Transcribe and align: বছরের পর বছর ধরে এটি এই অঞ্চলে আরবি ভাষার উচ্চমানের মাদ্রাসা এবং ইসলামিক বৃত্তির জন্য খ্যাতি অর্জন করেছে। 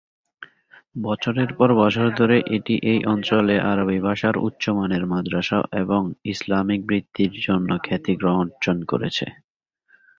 বছরের 1.01 1.49
পর 1.53 1.69
বছর 1.75 2.07
ধরে 2.19 2.37
এটি 2.55 2.75
এই 2.83 2.99
অঞ্চলে 3.05 3.55
আরবি 3.71 3.99
ভাষার 3.99 4.35
উচ্চমানের 4.47 5.03
মাদ্রাসা 5.05 5.59
এবং 5.81 6.01
ইসলামিক 6.25 6.81
বৃত্তির 6.85 7.33
জন্য 7.47 7.69
খ্যাতি 7.79 8.13
অর্জন 8.35 8.77
করেছে। 8.83 9.25